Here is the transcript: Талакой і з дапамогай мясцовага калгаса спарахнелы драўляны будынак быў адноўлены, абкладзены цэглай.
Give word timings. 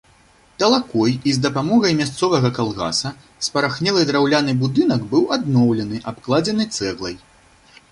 Талакой 0.61 1.11
і 1.31 1.33
з 1.35 1.41
дапамогай 1.45 1.93
мясцовага 1.99 2.49
калгаса 2.57 3.13
спарахнелы 3.49 4.01
драўляны 4.13 4.57
будынак 4.65 5.07
быў 5.15 5.23
адноўлены, 5.39 6.03
абкладзены 6.13 6.71
цэглай. 6.77 7.15